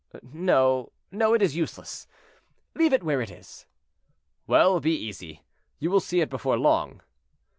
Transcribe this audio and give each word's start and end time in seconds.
"No, 0.23 0.91
no, 1.11 1.35
it 1.35 1.43
is 1.43 1.55
useless; 1.55 2.07
leave 2.73 2.91
it 2.91 3.03
where 3.03 3.21
it 3.21 3.29
is." 3.29 3.67
"Well, 4.47 4.79
be 4.79 4.95
easy, 4.97 5.43
you 5.77 5.91
will 5.91 5.99
see 5.99 6.21
it 6.21 6.29
before 6.31 6.57
long." 6.57 7.03